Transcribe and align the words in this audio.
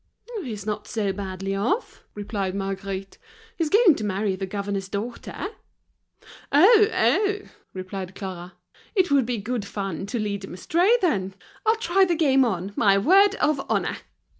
"He's 0.41 0.65
not 0.65 0.87
so 0.87 1.13
badly 1.13 1.53
off," 1.53 2.03
replied 2.15 2.55
Marguerite, 2.55 3.19
"he's 3.55 3.69
going 3.69 3.93
to 3.93 4.03
marry 4.03 4.35
the 4.35 4.47
governor's 4.47 4.89
daughter." 4.89 5.49
"Oh! 6.51 6.87
oh!" 6.91 7.41
replied 7.71 8.15
Clara, 8.15 8.53
"it 8.95 9.11
would 9.11 9.27
be 9.27 9.37
good 9.37 9.63
fun 9.63 10.07
to 10.07 10.17
lead 10.17 10.43
him 10.43 10.55
astray, 10.55 10.97
then! 11.03 11.35
I'll 11.67 11.75
try 11.75 12.03
the 12.05 12.15
game 12.15 12.43
on, 12.43 12.73
my 12.75 12.97
word 12.97 13.35
of 13.35 13.61
honor!" 13.69 13.97